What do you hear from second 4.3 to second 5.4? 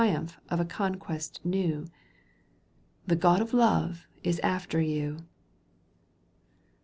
after you!